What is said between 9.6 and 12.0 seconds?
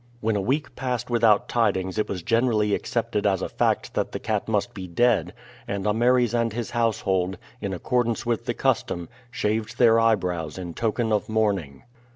their eyebrows in token of mourning.